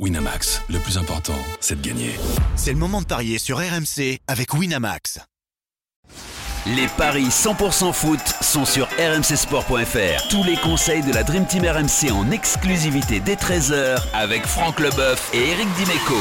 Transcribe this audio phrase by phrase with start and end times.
[0.00, 2.10] Winamax, le plus important, c'est de gagner.
[2.56, 5.20] C'est le moment de parier sur RMC avec Winamax.
[6.66, 10.28] Les paris 100% foot sont sur rmcsport.fr.
[10.30, 15.32] Tous les conseils de la Dream Team RMC en exclusivité dès 13h avec Franck Leboeuf
[15.32, 16.16] et Eric Dimeco.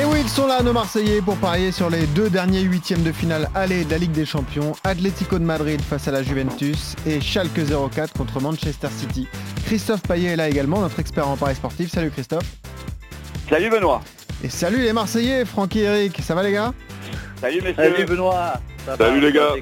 [0.00, 3.10] Et oui, ils sont là, nos Marseillais, pour parier sur les deux derniers huitièmes de
[3.10, 4.72] finale aller de la Ligue des Champions.
[4.84, 7.58] Atlético de Madrid face à la Juventus et Schalke
[7.92, 9.26] 04 contre Manchester City.
[9.64, 11.90] Christophe Payet est là également, notre expert en paris sportif.
[11.90, 12.46] Salut Christophe.
[13.48, 14.00] Salut Benoît.
[14.42, 16.20] Et salut les Marseillais, Francky et Eric.
[16.20, 16.72] Ça va les gars?
[17.40, 17.74] Salut messieurs.
[17.76, 18.60] Salut Benoît.
[18.84, 19.54] Ça Salut va, les gars.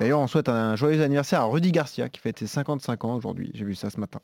[0.00, 3.50] D'ailleurs, on souhaite un joyeux anniversaire à Rudy Garcia qui fête ses 55 ans aujourd'hui.
[3.54, 4.20] J'ai vu ça ce matin.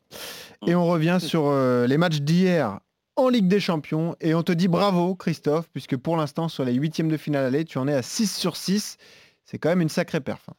[0.69, 2.79] Et on revient sur euh, les matchs d'hier
[3.17, 4.15] en Ligue des Champions.
[4.21, 7.65] Et on te dit bravo, Christophe, puisque pour l'instant, sur les huitièmes de finale aller,
[7.65, 8.99] tu en es à 6 sur 6.
[9.45, 10.43] C'est quand même une sacrée perf.
[10.49, 10.55] hein.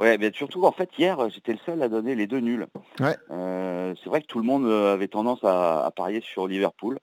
[0.00, 2.66] Ouais, mais surtout en fait hier j'étais le seul à donner les deux nuls.
[3.00, 3.16] Ouais.
[3.30, 6.98] Euh, c'est vrai que tout le monde euh, avait tendance à, à parier sur Liverpool.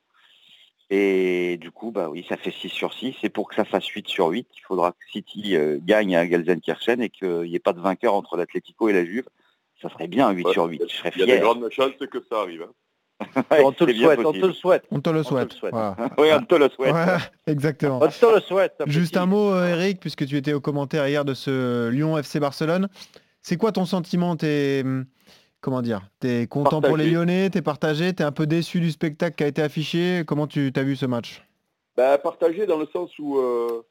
[0.90, 3.16] Et du coup, bah oui, ça fait 6 sur 6.
[3.24, 6.26] Et pour que ça fasse 8 sur 8, il faudra que City euh, gagne à
[6.26, 9.26] Gelsenkirchen et qu'il n'y ait pas de vainqueur entre l'Atlético et la Juve.
[9.82, 10.82] Ça serait bien un 8 Ouais, sur 8.
[10.88, 11.42] Je serais Il y a des fier.
[11.42, 12.62] grandes chances que ça arrive.
[12.64, 12.72] hein.
[13.52, 14.84] Ouais, on te le souhaite, on te le souhaite.
[14.92, 15.56] On te le souhaite.
[15.62, 15.96] Voilà.
[16.18, 16.94] Oui, on te le souhaite.
[16.94, 18.00] Ouais, exactement.
[18.02, 18.78] On te le souhaite.
[18.78, 18.92] petit.
[18.92, 22.40] Juste un mot, euh, Eric, puisque tu étais au commentaire hier de ce Lyon FC
[22.40, 22.90] Barcelone.
[23.42, 24.36] C'est quoi ton sentiment?
[24.36, 25.06] T'es hum,
[25.62, 26.02] comment dire?
[26.20, 27.10] T'es content pour les.
[27.10, 27.50] Lyonnais?
[27.50, 28.14] T'es partagé?
[28.14, 30.24] T'es un peu déçu du spectacle qui a été affiché?
[30.28, 31.44] Comment tu as vu ce match?
[31.96, 33.84] Bah, partagé dans le sens où euh,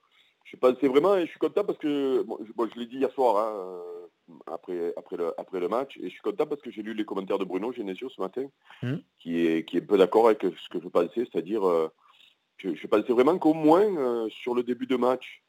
[0.45, 2.99] je pensais vraiment, et je suis content parce que, bon, je, bon, je l'ai dit
[2.99, 3.81] hier soir, hein, euh,
[4.47, 7.05] après, après, le, après le match, et je suis content parce que j'ai lu les
[7.05, 8.47] commentaires de Bruno Genesio ce matin,
[8.83, 9.01] Mhm.
[9.19, 11.89] qui, est, qui est un peu d'accord avec ce que je pensais, c'est-à-dire, euh,
[12.59, 15.43] je, je pensais vraiment qu'au moins euh, sur le début de match,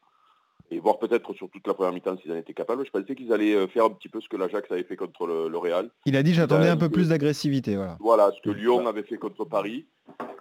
[0.69, 3.31] et voire peut-être sur toute la première mi-temps s'ils en étaient capables, je pensais qu'ils
[3.31, 5.89] allaient euh, faire un petit peu ce que l'Ajax avait fait contre le, le Real.
[6.05, 7.75] Il a dit j'attendais un peu que- plus d'agressivité.
[7.77, 7.95] Voilà.
[8.01, 9.87] Voilà, ce que Lyon avait fait contre Paris,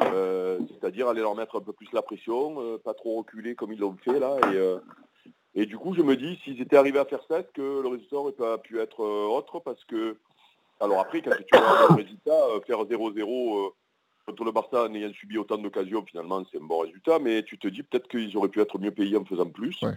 [0.03, 3.79] euh, c'est-à-dire aller leur mettre un peu plus la pression, pas trop reculer comme ils
[3.79, 4.37] l'ont fait là.
[4.53, 4.79] Et, euh,
[5.59, 7.89] et du coup, je me dis, s'ils étaient arrivés à faire ça, est-ce que le
[7.89, 10.19] résultat aurait pas pu être euh, autre Parce que,
[10.81, 13.71] alors après, quand tu vois le résultat, euh, faire 0-0 euh,
[14.27, 17.57] contre le Barça en ayant subi autant d'occasions, finalement, c'est un bon résultat, mais tu
[17.57, 19.81] te dis peut-être qu'ils auraient pu être mieux payés en faisant plus.
[19.81, 19.95] Ouais.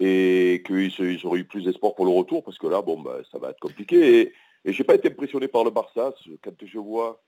[0.00, 3.38] Et qu'ils auraient eu plus d'espoir pour le retour, parce que là, bon, bah, ça
[3.38, 4.20] va être compliqué.
[4.20, 4.32] Et,
[4.64, 6.14] et j'ai pas été impressionné par le Barça.
[6.42, 7.22] Quand je vois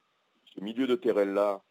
[0.53, 1.63] ce milieu de terrain-là,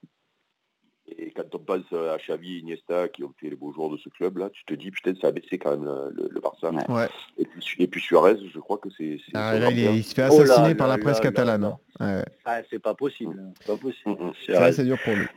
[1.18, 3.98] et quand on pense à Xavi et Iniesta qui ont fait les beaux joueurs de
[3.98, 6.70] ce club-là, tu te dis, putain, ça a baissé quand même le, le- le Barça.
[6.90, 7.08] Ouais.
[7.38, 9.18] Et, puis, et puis Suarez, je crois que c'est...
[9.34, 11.24] Ah, là, il, est- il se fait Oh là assassiner là par la presse là
[11.24, 11.76] catalane.
[12.00, 13.42] Ouais, Ah, c'est pas possible.
[13.60, 14.18] C'est pas possible.
[14.46, 14.72] C'est ça, vrai.
[14.74, 15.22] c'est dur pour lui.
[15.22, 15.28] Ouais.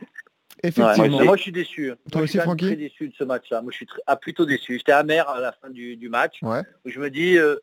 [0.63, 1.23] Effectivement.
[1.25, 1.87] Moi, je suis déçu.
[1.87, 3.61] Moi, Toi je aussi, suis même Francky très déçu de ce match-là.
[3.61, 4.77] Moi, je suis très- ah, plutôt déçu.
[4.77, 6.37] J'étais amer à la fin du, du match.
[6.41, 6.61] Ouais.
[6.85, 7.57] où je me dis, euh,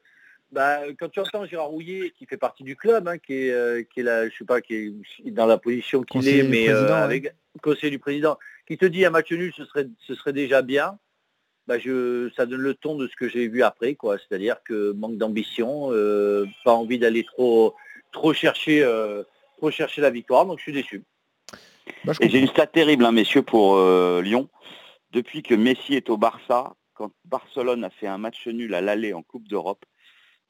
[0.52, 3.82] bah, quand tu entends Gérard Rouillet, qui fait partie du club, hein, qui est, euh,
[3.82, 6.90] qui est là, je sais pas, qui est dans la position qu'il est, mais ouais.
[6.90, 10.62] avec conseiller du président, qui te dit un match nul, ce serait, ce serait déjà
[10.62, 10.98] bien.
[11.66, 14.18] Bah, je, ça donne le ton de ce que j'ai vu après, quoi.
[14.18, 17.74] C'est-à-dire que manque d'ambition, euh, pas envie d'aller trop,
[18.10, 19.22] trop chercher, euh,
[19.58, 20.44] trop chercher la victoire.
[20.44, 21.04] Donc je suis déçu.
[22.04, 24.48] Bah, je Et j'ai une stat terrible, hein, messieurs, pour euh, Lyon.
[25.12, 29.12] Depuis que Messi est au Barça, quand Barcelone a fait un match nul à l'aller
[29.12, 29.84] en Coupe d'Europe,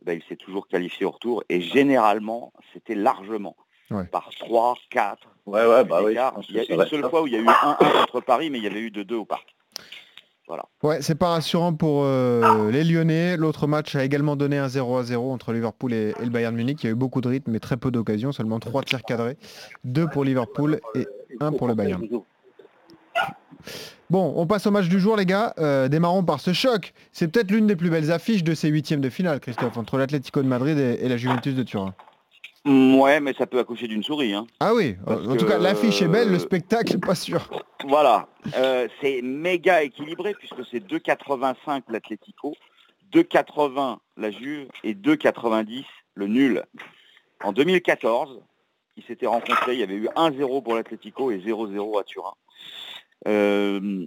[0.04, 1.42] ben, il s'est toujours qualifié au retour.
[1.48, 3.56] Et généralement, c'était largement.
[3.90, 4.04] Ouais.
[4.04, 5.18] Par 3, 4.
[5.44, 6.12] Ouais, ouais, bah oui.
[6.48, 7.10] Il y a une seule ça.
[7.10, 9.14] fois où il y a eu 1-1 contre Paris, mais il y avait eu 2-2
[9.14, 9.54] au parc.
[10.82, 13.36] Ouais, c'est pas rassurant pour euh, les Lyonnais.
[13.36, 16.54] L'autre match a également donné un 0 à 0 entre Liverpool et, et le Bayern
[16.54, 16.82] Munich.
[16.82, 19.36] Il y a eu beaucoup de rythme mais très peu d'occasions, seulement 3 tirs cadrés.
[19.84, 21.06] 2 pour Liverpool et
[21.40, 22.06] 1 pour le Bayern.
[24.10, 25.54] Bon, on passe au match du jour, les gars.
[25.58, 26.92] Euh, démarrons par ce choc.
[27.12, 30.42] C'est peut-être l'une des plus belles affiches de ces huitièmes de finale, Christophe, entre l'Atlético
[30.42, 31.94] de Madrid et, et la Juventus de Turin.
[32.64, 34.34] Mm, Ouais, mais ça peut accoucher d'une souris.
[34.34, 34.46] hein.
[34.60, 37.48] Ah oui, Parce en tout cas, l'affiche est belle, le euh, spectacle, pas sûr.
[37.88, 42.54] Voilà, Euh, c'est méga équilibré puisque c'est 2,85 l'Atlético,
[43.14, 45.84] 2,80 la Juve et 2,90
[46.14, 46.62] le nul.
[47.42, 48.40] En 2014,
[48.96, 52.34] ils s'étaient rencontrés, il y avait eu 1-0 pour l'Atlético et 0-0 à Turin.
[53.28, 54.06] Euh,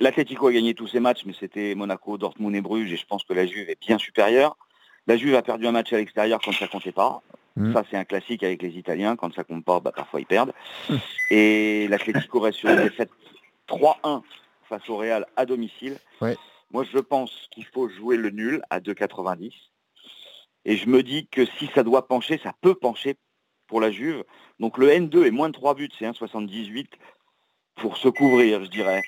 [0.00, 3.24] L'Atlético a gagné tous ses matchs, mais c'était Monaco, Dortmund et Bruges, et je pense
[3.24, 4.56] que la Juve est bien supérieure.
[5.06, 7.22] La Juve a perdu un match à l'extérieur quand ça comptait pas.
[7.56, 7.72] Mm.
[7.72, 9.16] Ça, c'est un classique avec les Italiens.
[9.16, 10.52] Quand ça compte pas, bah, parfois ils perdent.
[11.30, 13.10] Et l'Atlético reste sur une défaite
[13.68, 14.22] 3-1
[14.68, 15.98] face au Real à domicile.
[16.20, 16.36] Ouais.
[16.72, 19.52] Moi, je pense qu'il faut jouer le nul à 2,90.
[20.64, 23.16] Et je me dis que si ça doit pencher, ça peut pencher
[23.66, 24.24] pour la Juve.
[24.58, 26.86] Donc le N2 est moins de 3 buts, c'est 1,78
[27.76, 29.02] pour se couvrir, je dirais.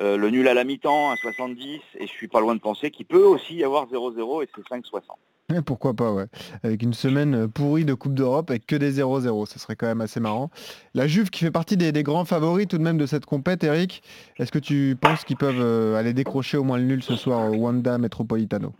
[0.00, 1.80] Euh, le nul à la mi-temps, 1,70.
[1.98, 4.62] Et je suis pas loin de penser qu'il peut aussi y avoir 0-0 et c'est
[4.68, 5.02] 5,60.
[5.50, 6.24] Ouais, Pourquoi pas, ouais.
[6.62, 9.86] Avec une semaine euh, pourrie de Coupe d'Europe avec que des 0-0, ça serait quand
[9.86, 10.50] même assez marrant.
[10.94, 13.62] La Juve qui fait partie des, des grands favoris tout de même de cette compète,
[13.62, 14.02] Eric,
[14.38, 17.52] est-ce que tu penses qu'ils peuvent euh, aller décrocher au moins le nul ce soir
[17.52, 18.72] au Wanda Metropolitano?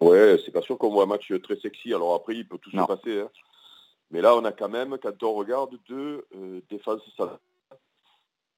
[0.00, 1.94] Ouais, c'est pas sûr qu'on voit un match très sexy.
[1.94, 2.82] Alors après, il peut tout Non.
[2.86, 3.20] se passer.
[3.20, 3.28] hein.
[4.10, 7.38] Mais là, on a quand même, quand on regarde, deux euh, défenses ça-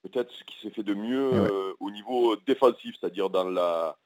[0.03, 1.51] Peut-être ce qui s'est fait de mieux Ouais.
[1.51, 3.97] euh, au niveau défensif, c'est-à-dire dans, la,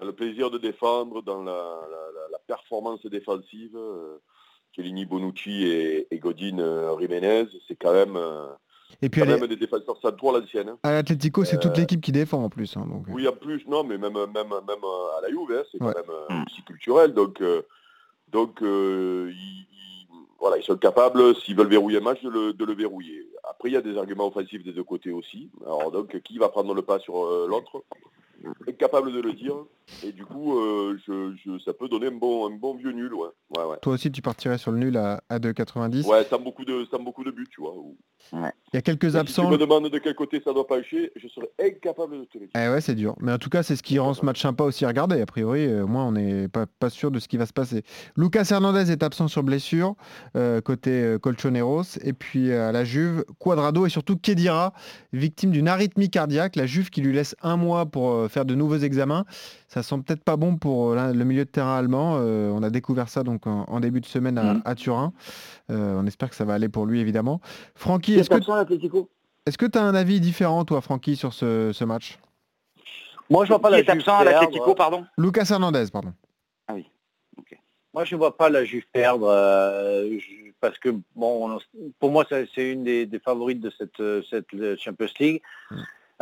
[0.00, 3.74] dans le plaisir de défendre, dans la, la- performance défensive.
[3.76, 4.18] Euh,
[5.08, 8.48] Bonucci et, et Godin euh, Jiménez, c'est quand même, euh,
[9.00, 10.68] Et puis quand même des défenseurs centraux à l'ancienne.
[10.70, 10.78] hein.
[10.82, 12.76] à l'Atlético, c'est toute l'équipe qui défend en plus.
[12.76, 13.12] hein, donc, euh.
[13.12, 15.86] Oui, en plus, non, mais même, même, même euh, à la Juve, hein, c'est quand
[15.94, 17.14] même euh, aussi culturel.
[17.14, 17.62] Donc, euh,
[18.32, 19.66] donc euh, ils-
[20.44, 23.26] voilà, ils sont capables, s'ils veulent verrouiller un match, de le, de le verrouiller.
[23.48, 25.48] Après, il y a des arguments offensifs des deux côtés aussi.
[25.64, 27.48] Alors, donc, qui va prendre le pas sur euh,
[28.44, 29.54] l'autre Incapable de le dire.
[30.02, 33.12] Et du coup, euh, je, je- ça peut donner un bon, un bon vieux nul,
[33.12, 33.28] ouais.
[33.56, 33.76] Ouais, ouais.
[33.82, 36.06] Toi aussi, tu partirais sur le nul à, à 2,90.
[36.06, 37.74] Ouais, sans beaucoup de, sans beaucoup de buts, tu vois.
[38.32, 38.38] Il
[38.72, 39.50] y a quelques Si tu absents.
[39.50, 42.50] me demandes de quel côté ça doit pencher, je serais incapable de te le dire.
[42.56, 43.14] Eh ouais, c'est dur.
[43.20, 45.20] Mais en tout cas, c'est ce qui rend ce match sympa aussi à regarder.
[45.20, 47.82] A priori, euh, moi, on n'est pas, pas sûr de ce qui va se passer.
[48.16, 49.94] Lucas Hernandez est absent sur blessure,
[50.36, 51.98] euh, côté euh, Colchoneros.
[52.02, 54.72] Et puis euh, à la Juve, Quadrado et surtout Kedira,
[55.12, 56.56] victime d'une arythmie cardiaque.
[56.56, 59.24] La Juve qui lui laisse un mois pour euh, faire de nouveaux examens.
[59.68, 62.16] Ça sent peut-être pas bon pour euh, le milieu de terrain allemand.
[62.18, 65.12] Euh, on a découvert ça donc en, en début de semaine à, à Turin.
[65.70, 67.40] Euh, on espère que ça va aller pour lui, évidemment.
[67.74, 68.44] Francky, est-ce est que
[69.46, 72.18] est-ce que tu as un avis différent, toi, Francky, sur ce, ce match?
[73.30, 75.06] Moi, je vois pas la est Juve absent à l'Atlético, pardon?
[75.16, 76.12] Lucas Hernandez, pardon.
[77.92, 82.10] Moi, je ne vois pas la Juve perdre euh, je- parce que, bon, on- pour
[82.10, 85.42] moi, c'est une des, des favorites de cette, cette Champions League.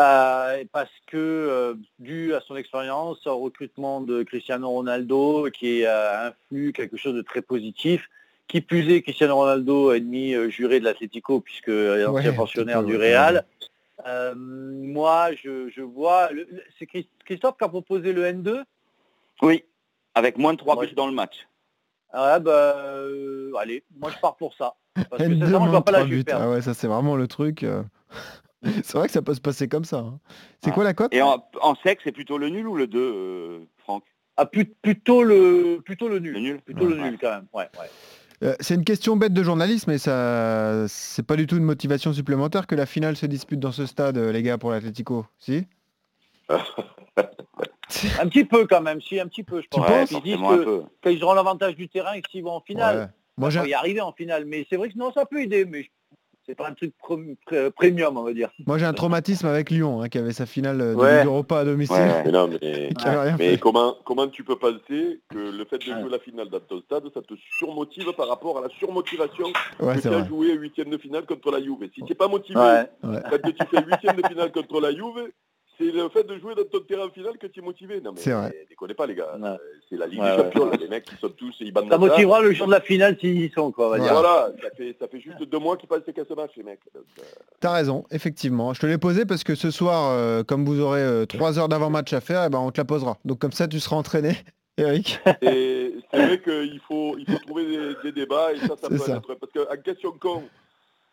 [0.00, 6.28] Euh, parce que, euh, dû à son expérience, au recrutement de Cristiano Ronaldo, qui a
[6.28, 8.08] influe quelque chose de très positif,
[8.48, 12.78] qui plus est, Cristiano Ronaldo, ennemi euh, juré de l'Atlético, puisque est ancien Ouais, pensionnaire
[12.78, 13.44] un du Real.
[14.06, 16.30] Euh, moi, je, je vois...
[16.78, 18.62] C'est Christ- Christophe qui a proposé le N2
[19.42, 19.64] Oui,
[20.14, 21.46] avec moins de 3 Moi, buts dans le match.
[22.12, 24.74] Ah bah euh, allez, moi je pars pour ça.
[25.08, 26.06] Parce que N2 sincèrement, je moins vois pas la.
[26.32, 27.64] Ah ouais, ça c'est vraiment le truc.
[28.84, 29.98] c'est vrai que ça peut se passer comme ça.
[29.98, 30.18] hein.
[30.60, 30.74] C'est Ouais.
[30.74, 33.58] quoi la cote Et en, en sec, c'est plutôt le nul ou le 2, euh,
[33.78, 34.04] Franck?
[34.36, 36.32] Ah, plutôt le plutôt le nul.
[36.34, 36.60] Le nul?
[36.60, 37.46] Plutôt le nul quand même.
[37.52, 37.90] Ouais, ouais.
[38.48, 42.12] Euh, C'est une question bête de journaliste, mais ça, c'est pas du tout une motivation
[42.12, 45.26] supplémentaire que la finale se dispute dans ce stade, euh, les gars, pour l'Atlético.
[45.38, 45.66] Si?
[48.20, 50.10] Un petit peu quand même, si un petit peu je pense.
[50.10, 53.06] Ils disent que qu'ils auront l'avantage du terrain et que s'ils vont en finale, Ouais.
[53.38, 54.44] Moi, j'ai y arriver en finale.
[54.44, 55.88] Mais c'est vrai que non, ça peut aider, mais je-
[56.46, 56.92] c'est pas un truc
[57.76, 58.50] premium, on va dire.
[58.66, 61.18] moi, j'ai un traumatisme avec Lyon, hein, qui avait sa finale euh, de Ouais.
[61.18, 61.96] Ligue Europa à domicile.
[61.96, 62.22] Ouais.
[62.24, 62.48] Mais non,
[63.38, 63.58] mais...
[63.60, 66.00] comment, comment tu peux penser que le fait de Ouais.
[66.00, 69.46] jouer la finale dans ton stade, ça te surmotive par rapport à la surmotivation
[69.80, 71.88] Ouais, que tu as joué huitième de finale contre la Juve?
[71.94, 72.88] Si tu n'es pas motivé Ouais.
[73.04, 73.20] Ouais.
[73.30, 75.30] quand tu fais huitième de finale contre la Juve,
[75.78, 78.00] c'est le fait de jouer dans ton terrain final que tu es motivé.
[78.00, 78.54] Non mais C'est vrai.
[78.68, 79.36] déconnez pas les gars.
[79.38, 79.48] Ouais.
[79.48, 79.56] Euh,
[79.90, 80.44] C'est la Ligue Ouais, des ouais.
[80.44, 83.16] Champions, là, les mecs qui sont tous ils Ça motivera le jour de la finale
[83.20, 84.02] s'ils y sont, quoi, on va Ouais.
[84.02, 84.12] dire.
[84.12, 86.80] Voilà, ça fait, ça fait juste deux mois qu'ils passent qu'à ce match les mecs.
[86.96, 87.00] Euh,
[87.60, 88.74] T'as raison, effectivement.
[88.74, 91.68] Je te l'ai posé parce que ce soir, euh, comme vous aurez euh, trois heures
[91.68, 93.18] d'avant-match à faire, eh ben, on te la posera.
[93.24, 94.36] Donc comme ça, tu seras entraîné,
[94.78, 95.20] Eric.
[95.42, 98.96] Et c'est vrai qu'il faut, il faut trouver des, des débats et ça, ça peut
[98.98, 99.16] ça.
[99.16, 99.34] être.
[99.34, 100.42] Parce qu'en question con,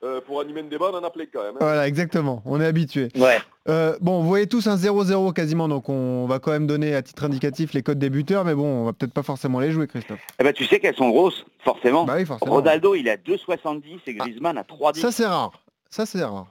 [0.03, 1.55] euh, pour animer un débat, on en a plein quand même.
[1.55, 1.59] hein.
[1.61, 2.41] Voilà, exactement.
[2.45, 3.09] On est habitué.
[3.15, 3.37] Ouais.
[3.67, 7.01] Euh, bon, vous voyez tous un 0-0 quasiment, donc on va quand même donner à
[7.01, 9.87] titre indicatif les codes des buteurs, mais bon, on va peut-être pas forcément les jouer,
[9.87, 10.19] Christophe.
[10.39, 12.05] Eh ben, tu sais qu'elles sont grosses, forcément.
[12.05, 12.51] Bah oui, forcément.
[12.53, 14.99] Ronaldo, il est à 2,70 et Griezmann à 3,10.
[14.99, 15.51] Ça, c'est rare.
[15.89, 16.47] Ça, c'est rare.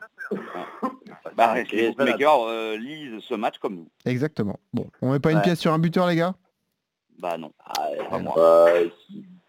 [1.37, 3.89] bah, les bookmakers euh, lisent ce match comme nous.
[4.05, 4.59] Exactement.
[4.73, 6.35] Bon, on met pas une pièce sur un buteur, les gars?
[7.19, 8.35] Bah non, Ah, pas moi.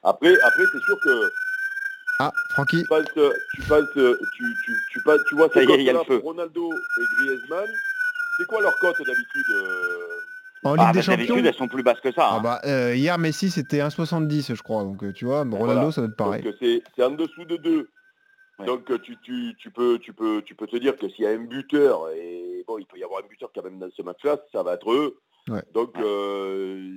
[0.02, 1.30] Après, après c'est sûr que
[2.20, 2.82] Ah, Francky.
[2.82, 5.72] tu passes, euh, tu passes, euh, tu, tu, tu passes, tu vois Ça ces y
[5.72, 6.20] est, il y a le cotes-là feu.
[6.22, 7.68] pour Ronaldo et Griezmann.
[8.38, 10.08] C'est quoi leur cote d'habitude euh
[10.64, 12.28] En Ligue Ah, des bah, Champions elles sont plus basses que ça.
[12.32, 12.42] ah hein.
[12.42, 14.84] bah, euh, Hier, Messi, c'était 1,70, je crois.
[14.84, 15.92] Donc, tu vois, Ronaldo, Voilà.
[15.92, 16.56] ça doit être pareil.
[16.60, 17.90] C'est c'est en dessous de deux.
[18.60, 18.66] Ouais.
[18.66, 21.32] Donc tu, tu, tu, peux, tu, peux, tu peux te dire que s'il y a
[21.32, 24.38] un buteur, et bon, il peut y avoir un buteur quand même dans ce match-là,
[24.52, 25.18] ça va être eux.
[25.48, 25.64] Ouais.
[25.74, 26.92] Donc euh,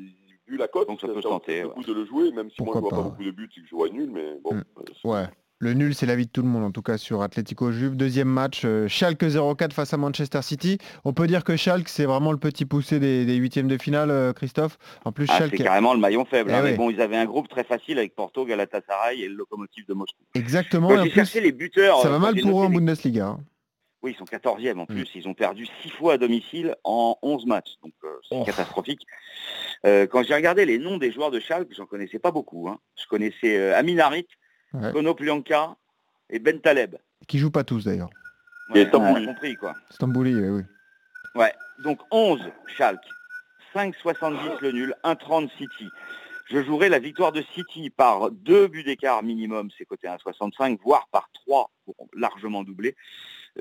[0.53, 1.85] vu la cote, Donc, ça ça, peut tenter, ouais.
[1.87, 3.61] de le jouer, même si Pourquoi moi je vois pas, pas beaucoup de buts, c'est
[3.63, 4.55] que je vois nul, mais bon.
[4.55, 4.65] Mm.
[4.79, 5.27] euh, Ouais.
[5.59, 7.97] Le nul, c'est l'avis de tout le monde, en tout cas sur Atlético Juve.
[7.97, 10.79] Deuxième match, euh, Schalke 0-4 face à Manchester City.
[11.05, 14.11] On peut dire que Schalke, c'est vraiment le petit poussé des, des huitièmes de finale,
[14.11, 14.77] euh, Christophe.
[15.05, 16.51] En plus, Ah, Schalke, c'est carrément le maillon faible.
[16.53, 16.63] Eh hein.
[16.65, 19.95] Mais bon, ils avaient un groupe très facile avec Porto, Galatasaray et le locomotive de
[19.95, 20.19] Moscou.
[20.35, 20.89] exactement.
[20.89, 23.27] Quand et en plus, les buteurs, ça va mal pour eux en Bundesliga.
[23.29, 23.41] hein.
[24.03, 25.09] Oui, ils sont 14e en plus.
[25.15, 27.75] Ils ont perdu 6 fois à domicile en 11 matchs.
[27.83, 28.45] Donc euh, c'est Oh.
[28.45, 29.07] catastrophique.
[29.87, 32.69] Euh, quand j'ai regardé les noms des joueurs de Schalke, j'en connaissais pas beaucoup.
[32.69, 32.79] hein.
[33.01, 34.27] Je connaissais euh, Amin Harit,
[34.75, 34.91] Ouais.
[34.93, 35.77] Konoplyanka
[36.31, 36.97] et Ben Taleb.
[37.29, 38.11] Qui jouent pas tous d'ailleurs.
[38.75, 39.27] Et Stambouli.
[39.27, 39.75] compris quoi.
[39.91, 40.63] Stambouli, oui, oui.
[41.35, 41.53] Ouais,
[41.85, 42.41] donc 11
[42.77, 43.05] Schalke,
[43.75, 45.89] 5,70 le nul, 1,30 City.
[46.51, 51.07] Je jouerai la victoire de City par deux buts d'écart minimum, c'est côté 1,65, voire
[51.13, 52.97] par trois pour largement doubler.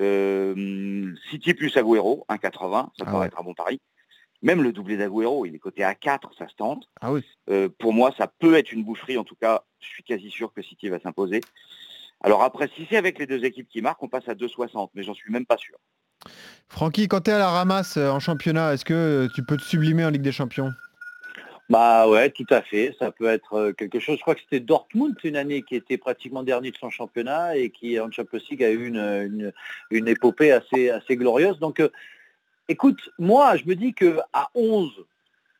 [0.00, 3.26] Euh, City plus Agüero, 1,80, ça Ah pourrait ouais.
[3.26, 3.80] être un bon pari.
[4.42, 6.88] Même le doublé d'Agüero, il est coté à 4, ça se tente.
[7.00, 7.22] Ah oui.
[7.50, 9.16] Euh, pour moi, ça peut être une boucherie.
[9.18, 11.40] En tout cas, je suis quasi sûr que City va s'imposer.
[12.22, 15.02] Alors après, si c'est avec les deux équipes qui marquent, on passe à 2,60, mais
[15.02, 15.76] j'en suis même pas sûr.
[16.68, 19.56] Francky, quand tu es à la ramasse euh, en championnat, est-ce que euh, tu peux
[19.56, 20.72] te sublimer en Ligue des Champions?
[21.68, 22.94] Bah ouais, tout à fait.
[22.98, 24.16] Ça peut être euh, quelque chose.
[24.16, 27.70] Je crois que c'était Dortmund une année qui était pratiquement dernier de son championnat et
[27.70, 29.52] qui en Champions League a eu une, une,
[29.90, 31.58] une épopée assez, assez glorieuse.
[31.60, 31.88] Donc euh,
[32.68, 34.90] écoute, moi je me dis que à 11,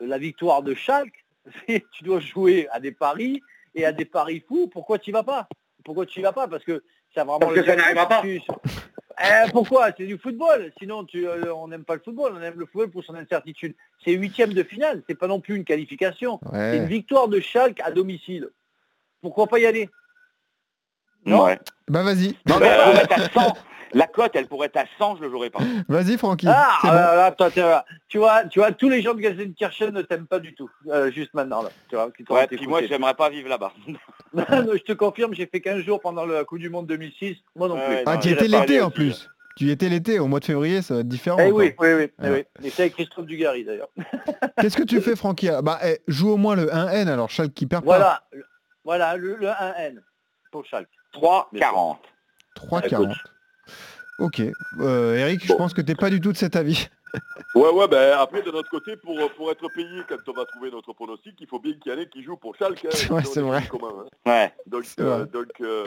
[0.01, 1.25] la victoire de Schalke,
[1.67, 3.41] tu dois jouer à des paris
[3.75, 4.69] et à des paris fous.
[4.69, 5.49] Pourquoi tu vas pas?
[5.85, 6.47] Pourquoi tu vas pas?
[6.47, 6.83] Parce que
[7.15, 8.23] ça vraiment Parce que ça n'arrivera pas.
[8.23, 8.41] tu-
[9.21, 9.91] Eh, pourquoi?
[9.97, 10.73] C'est du football.
[10.79, 12.33] Sinon, tu, euh, on n'aime pas le football.
[12.37, 13.75] On aime le football pour son incertitude.
[14.05, 15.03] C'est huitième de finale.
[15.09, 16.41] C'est pas non plus une qualification.
[16.53, 18.49] C'est une victoire de Schalke à domicile.
[19.21, 19.89] Pourquoi pas y aller?
[21.25, 21.45] Non?
[21.45, 21.59] Ouais.
[21.89, 22.37] Bah vas-y.
[22.47, 23.57] Non, mais pourrait être à 100.
[23.95, 25.59] La cote, elle pourrait être à 100, je le jouerai pas.
[25.89, 26.47] Vas-y, Francky.
[26.49, 26.89] Ah, bon.
[27.45, 27.63] euh, t'es-
[28.09, 30.71] tu vois, tu vois, tous les gens de Gelsenkirchen ne t'aiment pas du tout.
[30.89, 31.69] euh, juste maintenant, là.
[31.89, 33.73] Tu vois, qui Ouais, puis moi, j'aimerais pas vivre là-bas.
[34.35, 37.37] Je te confirme, j'ai fait 15 jours pendant la Coupe du Monde 2006.
[37.55, 37.97] Moi non plus.
[38.07, 39.29] Ah, tu étais pas l'été en aussi, plus.
[39.59, 41.37] Tu y étais l'été, au mois de février, ça va être différent.
[41.39, 42.09] Eh oui, oui, oui.
[42.23, 42.47] eh Ouais.
[42.61, 42.67] oui.
[42.67, 43.91] Et c'est avec Christophe Dugarry d'ailleurs.
[44.59, 45.51] Qu'est-ce que tu fais, Francky?
[45.63, 47.91] Bah, eh, joue au moins le 1N, alors Schalke qui perd pas.
[47.99, 48.47] Voilà, le-
[48.85, 50.01] voilà le, le 1N
[50.51, 50.89] pour Schalke.
[51.13, 51.97] 3,40.
[52.57, 53.15] 3,40.
[54.19, 54.41] Ok.
[54.81, 56.89] Euh, Eric, je pense que t'es pas du tout de cet avis.
[57.55, 60.71] Ouais, ouais, ben après, de notre côté, pour, pour être payé quand on va trouver
[60.71, 62.87] notre pronostic, il faut bien qu'il y en ait qui jouent pour Schalke.
[62.87, 62.89] hein.
[63.15, 63.67] Ouais, c'est vrai.
[63.69, 64.31] commun, hein.
[64.31, 64.55] Ouais.
[64.67, 65.27] Donc, euh, vrai.
[65.27, 65.87] donc euh,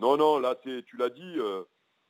[0.00, 1.62] non, non, là, c'est, tu l'as dit, euh,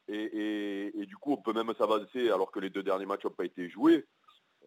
[0.08, 3.24] et, et- et du coup, on peut même s'avancer alors que les deux derniers matchs
[3.26, 4.06] n'ont pas été joués.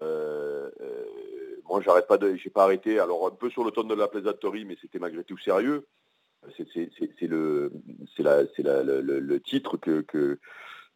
[0.03, 1.05] Euh, euh,
[1.67, 2.99] moi, j'arrête pas de, j'ai pas arrêté.
[2.99, 5.87] Alors, un peu sur le ton de la plaisanterie, mais c'était malgré tout sérieux.
[6.55, 7.71] C'est, c'est- c'est- c'est le,
[8.15, 10.37] c'est la, c'est la- le, le- le titre que, que,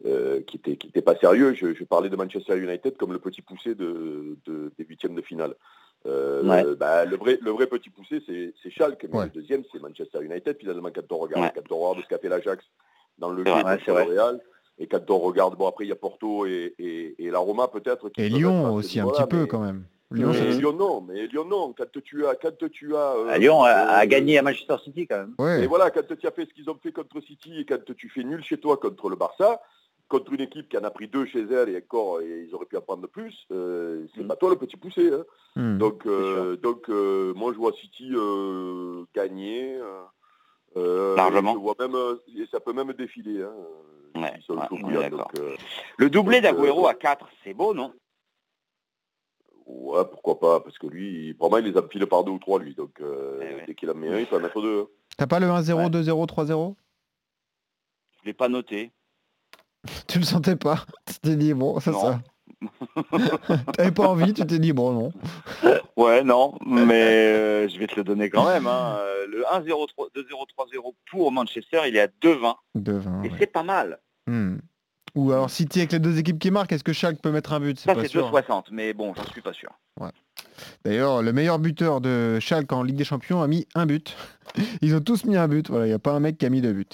[0.06, 1.54] euh, qui était, qui était pas sérieux.
[1.54, 5.22] Je, je parlais de Manchester United comme le petit poussé de, de- des huitièmes de
[5.22, 5.54] finale.
[6.06, 6.76] Euh, Ouais.
[6.76, 9.24] bah, le, vrai, le vrai petit poussé, c'est, Schalke, mais Ouais.
[9.24, 10.58] le deuxième, c'est Manchester United.
[10.58, 11.52] Finalement, quand on regarde, Ouais.
[11.54, 12.62] quand on regarde ce qu'a fait l'Ajax
[13.18, 14.40] dans le jeu le Real,
[14.78, 17.68] et quand on regarde, bon après il y a Porto et, et, et la Roma
[17.68, 18.10] peut-être.
[18.18, 19.84] Et être Lyon aussi, un petit peu mais- quand même.
[20.10, 20.32] Lyon.
[20.32, 21.72] Lyon non, mais Lyon non.
[21.76, 23.14] Quand tu as, quand tu as.
[23.16, 25.34] euh, À Lyon a, a gagné à Manchester City quand même.
[25.38, 25.62] Ouais.
[25.64, 28.08] et voilà, quand tu as fait ce qu'ils ont fait contre City et quand tu
[28.10, 29.60] fais nul chez toi contre le Barça,
[30.08, 32.66] contre une équipe qui en a pris deux chez elle et encore et ils auraient
[32.66, 34.28] pu en prendre plus, euh, c'est Mm.
[34.28, 35.12] pas toi le petit poussé.
[35.12, 35.24] hein.
[35.56, 35.78] Hmm.
[35.78, 39.78] Donc, euh, donc euh, moi je vois City euh, gagner.
[40.76, 41.54] Largement.
[41.54, 41.94] Je vois même,
[42.36, 43.42] et ça peut même défiler.
[43.42, 43.52] Hein,
[44.16, 44.32] Ouais,
[44.96, 45.56] ouais, donc, euh,
[45.98, 47.92] Le doublé euh, d'Agüero à 4, c'est beau, non?
[49.66, 52.38] Ouais, pourquoi pas, parce que lui, il- pour moi, il les empile par deux ou
[52.38, 52.74] trois, lui.
[52.74, 53.64] Donc, euh, Eh ouais.
[53.66, 54.86] dès qu'il en met un, il peut en mettre deux.
[55.16, 55.90] T'as pas le 1-0, Ouais.
[55.90, 56.76] 2-0, 3-0
[58.20, 58.92] Je l'ai pas noté.
[60.08, 62.00] Tu le sentais pas Tu t'es dit, bon, ça, Non.
[62.00, 62.20] ça.
[63.76, 65.12] T'avais pas envie, tu t'es dit, bon, non.
[65.96, 67.02] Ouais, non, mais
[67.34, 68.66] euh, je vais te le donner quand même.
[68.66, 68.96] hein.
[68.98, 72.54] Euh, Le 1-0-3 2-0-3-0 pour Manchester, il est à 2-20.
[72.76, 73.24] 2-20.
[73.24, 73.36] Et ouais.
[73.38, 73.98] c'est pas mal.
[74.26, 74.56] Hmm.
[75.14, 77.60] Ou alors City avec les deux équipes qui marquent, est-ce que Schalke peut mettre un
[77.60, 77.78] but?
[77.78, 78.30] C'est Ça, c'est sûr.
[78.32, 79.70] 2-60, mais bon, j'en suis pas sûr.
[80.84, 84.16] D'ailleurs, le meilleur buteur de Schalke en Ligue des Champions a mis un but.
[84.82, 85.68] Ils ont tous mis un but.
[85.68, 86.86] Voilà, il n'y a pas un mec qui a mis deux buts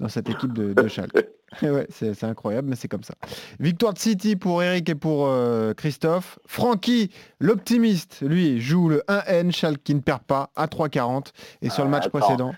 [0.00, 1.12] dans cette équipe de, de Schalke.
[1.62, 3.14] Et ouais, c'est incroyable, mais c'est comme ça.
[3.60, 6.38] Victoire de City pour Eric et pour euh, Christophe.
[6.46, 11.26] Francky, l'optimiste, lui, joue le 1N, Schalke qui ne perd pas à 3,40
[11.62, 12.18] et sur le match attends.
[12.18, 12.54] précédent.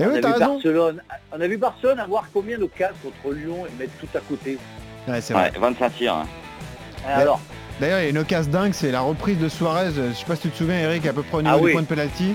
[0.00, 0.52] Et on, oui, a t'as vu raison.
[0.54, 1.02] Barcelone,
[1.32, 4.58] on a vu Barcelone avoir combien d'occasions contre Lyon et mettre tout à côté.
[5.06, 5.52] Ouais, c'est vrai.
[5.54, 6.14] Ouais, 25 tirs.
[6.14, 6.26] hein.
[7.06, 7.40] Alors,
[7.80, 9.90] D'ailleurs, il y a une occasion dingue, c'est la reprise de Suarez.
[9.94, 11.64] Je sais pas si tu te souviens, Eric, à peu près au niveau Ah du
[11.64, 11.72] oui.
[11.72, 12.34] point de penalty.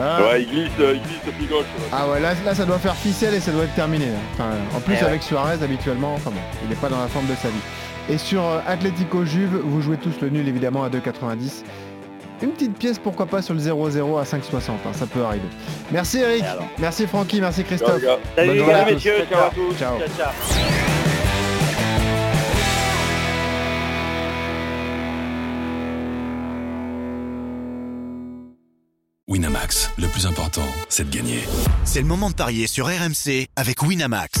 [0.00, 1.64] Ah, Ouais, il glisse, euh, il glisse pied gauche.
[1.78, 1.84] là.
[1.92, 4.06] Ah ouais, là, là, ça doit faire ficelle et ça doit être terminé.
[4.34, 5.08] Enfin, en plus, Eh ouais.
[5.10, 7.54] avec Suarez, habituellement, enfin bon, il n'est pas dans la forme de sa vie.
[8.10, 11.62] Et sur euh, Atlético Juve, vous jouez tous le nul, évidemment, à 2,90.
[12.42, 14.70] Une petite pièce, pourquoi pas, sur le 0-0 à 5,60.
[14.70, 15.46] hein, ça peut arriver.
[15.92, 16.44] Merci Eric,
[16.78, 18.02] merci Francky, merci Ciao, Christophe.
[18.34, 19.76] salut les gars, messieurs, ciao à tous.
[19.78, 19.98] Ciao.
[19.98, 20.32] ciao, ciao.
[29.28, 31.40] Winamax, le plus important, c'est de gagner.
[31.84, 34.40] C'est le moment de parier sur RMC avec Winamax.